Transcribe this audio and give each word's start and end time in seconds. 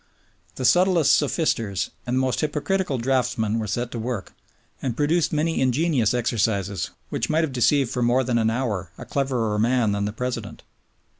The 0.55 0.65
subtlest 0.65 1.15
sophisters 1.15 1.91
and 2.07 2.17
most 2.17 2.41
hypocritical 2.41 2.97
draftsmen 2.97 3.59
were 3.59 3.67
set 3.67 3.91
to 3.91 3.99
work, 3.99 4.33
and 4.81 4.97
produced 4.97 5.31
many 5.31 5.61
ingenious 5.61 6.11
exercises 6.15 6.89
which 7.09 7.29
might 7.29 7.43
have 7.43 7.53
deceived 7.53 7.91
for 7.91 8.01
more 8.01 8.23
than 8.23 8.39
an 8.39 8.49
hour 8.49 8.89
a 8.97 9.05
cleverer 9.05 9.59
man 9.59 9.91
than 9.91 10.05
the 10.05 10.11
President. 10.11 10.63